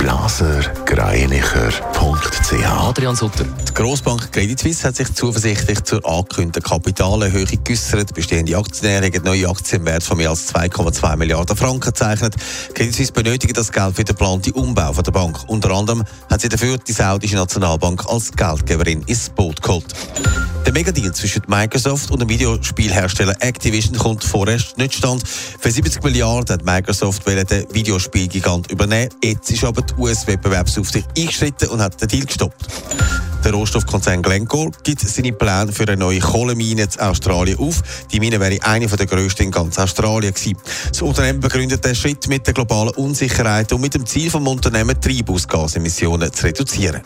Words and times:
blasergreinicher.ch 0.00 2.64
Adrian 2.64 3.14
Sutter. 3.14 3.44
Die 3.44 3.74
Grossbank 3.74 4.32
Credit 4.32 4.58
Suisse 4.58 4.88
hat 4.88 4.96
sich 4.96 5.12
zuversichtlich 5.12 5.84
zur 5.84 6.02
angekündigten 6.08 6.62
Kapitalerhöhung 6.62 7.62
geäußert. 7.62 8.14
Bestehende 8.14 8.56
Aktionäre 8.56 9.08
haben 9.08 9.24
neue 9.24 9.46
Aktien 9.46 9.82
im 9.82 9.86
Wert 9.86 10.02
von 10.02 10.16
mehr 10.16 10.30
als 10.30 10.54
2,2 10.54 11.16
Milliarden 11.16 11.54
Franken 11.54 11.80
gezeichnet. 11.80 12.34
Credit 12.72 12.94
Suisse 12.94 13.12
benötigt 13.12 13.58
das 13.58 13.70
Geld 13.70 13.94
für 13.94 14.04
den 14.04 14.14
geplanten 14.14 14.52
Umbau 14.52 14.92
der 14.92 15.12
Bank. 15.12 15.38
Unter 15.48 15.70
anderem 15.70 16.02
hat 16.30 16.40
sie 16.40 16.48
dafür 16.48 16.78
die 16.78 16.92
saudische 16.92 17.36
Nationalbank 17.36 18.02
als 18.08 18.32
Geldgeberin 18.32 19.02
ins 19.02 19.28
Boot 19.28 19.60
geholt. 19.60 19.84
Der 20.66 20.74
Megadeal 20.74 21.12
zwischen 21.12 21.42
Microsoft 21.46 22.10
und 22.10 22.20
dem 22.20 22.28
Videospielhersteller 22.28 23.34
Activision 23.40 23.96
kommt 23.96 24.22
vorerst 24.22 24.76
nicht 24.78 24.94
stand. 24.94 25.26
Für 25.26 25.70
70 25.70 26.02
Milliarden 26.02 26.54
hat 26.54 26.64
Microsoft 26.64 27.26
den 27.26 27.66
Videospielgigant 27.72 28.70
übernehmen. 28.70 29.08
Jetzt 29.24 29.50
ist 29.50 29.64
aber 29.64 29.82
die 29.82 29.89
US-Wettbewerbsaufsicht 29.98 31.08
eingeschritten 31.16 31.68
und 31.68 31.80
hat 31.80 32.00
den 32.00 32.08
Deal 32.08 32.26
gestoppt. 32.26 32.66
Der 33.44 33.52
Rohstoffkonzern 33.52 34.20
Glencore 34.20 34.70
gibt 34.82 35.00
seine 35.00 35.32
Pläne 35.32 35.72
für 35.72 35.84
eine 35.84 35.96
neue 35.96 36.20
Kohlemine 36.20 36.82
in 36.82 37.00
Australien 37.00 37.58
auf. 37.58 37.82
Die 38.12 38.20
Mine 38.20 38.38
wäre 38.38 38.58
eine 38.62 38.86
der 38.86 39.06
grössten 39.06 39.44
in 39.44 39.50
ganz 39.50 39.78
Australien 39.78 40.34
gewesen. 40.34 40.58
Das 40.88 41.00
Unternehmen 41.00 41.40
begründet 41.40 41.84
den 41.84 41.94
Schritt 41.94 42.28
mit 42.28 42.46
der 42.46 42.54
globalen 42.54 42.90
Unsicherheit 42.90 43.72
und 43.72 43.80
mit 43.80 43.94
dem 43.94 44.04
Ziel 44.04 44.30
vom 44.30 44.46
Unternehmen 44.46 45.00
Treibhausgasemissionen 45.00 46.32
zu 46.32 46.46
reduzieren. 46.46 47.00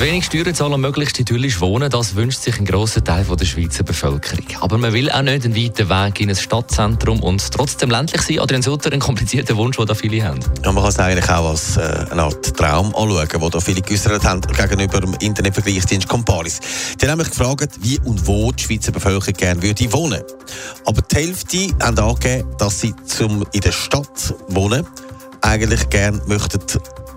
Wenig 0.00 0.24
Steuern 0.24 0.54
zahlen, 0.54 0.80
möglichst 0.80 1.20
idyllisch 1.20 1.60
wohnen, 1.60 1.90
das 1.90 2.16
wünscht 2.16 2.40
sich 2.40 2.58
ein 2.58 2.64
grosser 2.64 3.04
Teil 3.04 3.24
der 3.24 3.44
Schweizer 3.44 3.84
Bevölkerung. 3.84 4.46
Aber 4.62 4.78
man 4.78 4.94
will 4.94 5.10
auch 5.10 5.20
nicht 5.20 5.44
einen 5.44 5.54
weiten 5.54 5.90
Weg 5.90 6.20
in 6.20 6.30
ein 6.30 6.36
Stadtzentrum 6.36 7.22
und 7.22 7.52
trotzdem 7.52 7.90
ländlich 7.90 8.22
sein. 8.22 8.38
Adrian 8.38 8.62
Sutter, 8.62 8.90
ein 8.90 8.98
komplizierter 8.98 9.58
Wunsch, 9.58 9.76
den 9.76 9.84
da 9.84 9.94
viele 9.94 10.24
haben. 10.26 10.40
Ja, 10.64 10.72
man 10.72 10.82
kann 10.82 10.90
es 10.90 10.98
eigentlich 10.98 11.28
auch 11.28 11.50
als 11.50 11.76
äh, 11.76 12.06
eine 12.12 12.22
Art 12.22 12.56
Traum 12.56 12.94
anschauen, 12.96 13.28
den 13.28 13.50
da 13.50 13.60
viele 13.60 13.82
geäußert 13.82 14.24
haben 14.24 14.40
gegenüber 14.40 15.02
dem 15.02 15.12
Internetvergleichsdienst 15.20 16.08
Comparis. 16.08 16.60
Die 16.98 17.04
haben 17.04 17.18
nämlich 17.18 17.28
gefragt, 17.28 17.72
wie 17.80 17.98
und 18.00 18.26
wo 18.26 18.52
die 18.52 18.62
Schweizer 18.62 18.92
Bevölkerung 18.92 19.34
gerne 19.34 19.62
würde 19.62 19.92
wohnen. 19.92 20.22
Aber 20.86 21.02
die 21.02 21.14
Hälfte 21.14 21.68
haben 21.82 21.98
angegeben, 21.98 22.48
dass 22.56 22.80
sie 22.80 22.94
zum 23.04 23.44
in 23.52 23.60
der 23.60 23.72
Stadt 23.72 24.34
wohnen 24.48 24.86
eigentlich 25.42 25.88
gerne 25.90 26.20
möchten 26.26 26.60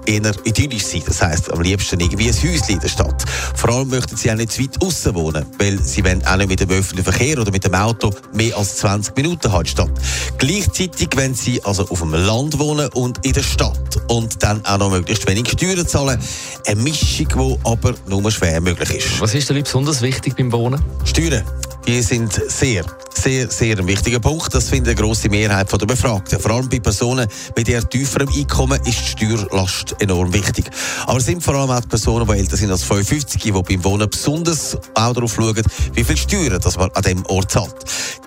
eher 0.05 0.33
idyllisch 0.43 0.85
sein. 0.85 1.03
Das 1.05 1.21
heisst, 1.21 1.51
am 1.51 1.61
liebsten 1.61 1.99
irgendwie 1.99 2.27
ein 2.29 2.33
Häuschen 2.35 2.69
in 2.69 2.79
der 2.79 2.87
Stadt. 2.87 3.23
Vor 3.55 3.69
allem 3.69 3.89
möchten 3.89 4.15
sie 4.15 4.31
auch 4.31 4.35
nicht 4.35 4.51
zu 4.51 4.61
weit 4.61 4.81
außen 4.81 5.13
wohnen, 5.15 5.45
weil 5.59 5.79
sie 5.81 6.03
wollen 6.03 6.25
auch 6.25 6.37
nicht 6.37 6.49
mit 6.49 6.59
dem 6.59 6.69
öffentlichen 6.69 7.11
Verkehr 7.11 7.39
oder 7.39 7.51
mit 7.51 7.63
dem 7.63 7.75
Auto 7.75 8.11
mehr 8.33 8.57
als 8.57 8.77
20 8.77 9.15
Minuten 9.15 9.51
haben 9.51 9.65
Stadt. 9.65 9.91
Gleichzeitig 10.37 11.09
wenn 11.15 11.33
sie 11.33 11.63
also 11.63 11.87
auf 11.87 11.99
dem 11.99 12.13
Land 12.13 12.59
wohnen 12.59 12.89
und 12.93 13.25
in 13.25 13.33
der 13.33 13.43
Stadt 13.43 14.01
und 14.07 14.41
dann 14.43 14.65
auch 14.65 14.77
noch 14.77 14.91
möglichst 14.91 15.27
wenig 15.27 15.49
Steuern 15.49 15.87
zahlen. 15.87 16.19
Eine 16.65 16.81
Mischung, 16.81 17.27
die 17.27 17.57
aber 17.63 17.93
nur 18.07 18.31
schwer 18.31 18.61
möglich 18.61 18.89
ist. 18.91 19.21
Was 19.21 19.33
ist 19.33 19.49
denn 19.49 19.61
besonders 19.63 20.01
wichtig 20.01 20.35
beim 20.35 20.51
Wohnen? 20.51 20.83
Steuern. 21.05 21.43
Die 21.85 22.01
sind 22.01 22.33
sehr 22.47 22.85
sehr, 23.23 23.49
sehr 23.49 23.79
ein 23.79 23.87
wichtiger 23.87 24.19
Punkt. 24.19 24.53
Das 24.53 24.69
findet 24.69 24.97
eine 24.97 25.07
grosse 25.07 25.29
Mehrheit 25.29 25.71
der 25.71 25.85
Befragten. 25.85 26.39
Vor 26.39 26.51
allem 26.51 26.67
bei 26.67 26.79
Personen 26.79 27.27
mit 27.55 27.69
eher 27.69 27.87
tieferem 27.87 28.27
Einkommen 28.27 28.79
ist 28.85 28.99
die 28.99 29.25
Steuerlast 29.25 29.95
enorm 29.99 30.33
wichtig. 30.33 30.69
Aber 31.05 31.19
es 31.19 31.25
sind 31.25 31.41
vor 31.41 31.55
allem 31.55 31.71
auch 31.71 31.79
die 31.79 31.87
Personen, 31.87 32.27
die 32.27 32.33
älter 32.33 32.57
sind 32.57 32.71
als 32.71 32.83
55, 32.83 33.41
die 33.41 33.51
beim 33.51 33.83
Wohnen 33.85 34.09
besonders 34.09 34.77
auch 34.93 35.13
darauf 35.13 35.33
schauen, 35.33 35.61
wie 35.93 36.03
viel 36.03 36.17
Steuern 36.17 36.59
das 36.61 36.77
man 36.77 36.91
an 36.91 37.01
diesem 37.01 37.25
Ort 37.27 37.51
zahlt. 37.51 37.75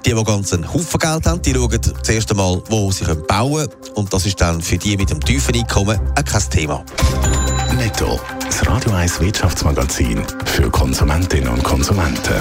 Die, 0.06 0.14
die 0.14 0.24
ganz 0.24 0.54
einen 0.54 0.72
Haufen 0.72 0.98
Geld 0.98 1.26
haben, 1.26 1.42
die 1.42 1.52
schauen 1.52 1.80
zuerst 2.02 2.30
einmal, 2.30 2.62
wo 2.70 2.90
sie 2.90 3.04
bauen 3.04 3.68
können. 3.68 3.94
Und 3.96 4.12
das 4.14 4.24
ist 4.24 4.40
dann 4.40 4.62
für 4.62 4.78
die 4.78 4.96
mit 4.96 5.10
dem 5.10 5.20
tiefen 5.20 5.54
Einkommen 5.54 6.00
kein 6.14 6.50
Thema. 6.50 6.82
Netto, 7.76 8.18
das 8.46 8.66
Radio 8.66 8.92
1 8.92 9.20
Wirtschaftsmagazin 9.20 10.22
für 10.46 10.70
Konsumentinnen 10.70 11.48
und 11.48 11.62
Konsumenten. 11.62 12.40